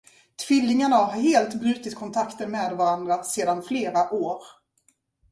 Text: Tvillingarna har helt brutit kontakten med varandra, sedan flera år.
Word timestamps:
Tvillingarna 0.47 0.95
har 0.95 1.11
helt 1.11 1.55
brutit 1.59 1.95
kontakten 1.95 2.51
med 2.51 2.75
varandra, 2.75 3.23
sedan 3.23 3.63
flera 3.63 4.13
år. 4.13 4.43